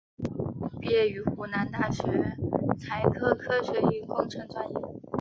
[0.79, 2.01] 毕业于湖南大学
[2.79, 4.75] 材料科学与工程专业。